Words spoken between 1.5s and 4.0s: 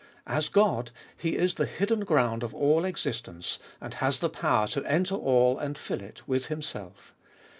the hidden ground of all existence, and